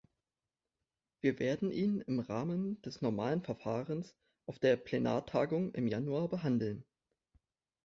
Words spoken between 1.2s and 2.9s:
werden ihn im Rahmen